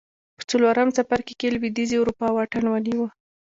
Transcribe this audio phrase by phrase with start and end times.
[0.37, 3.05] په څلورم څپرکي کې لوېدیځې اروپا واټن ونیو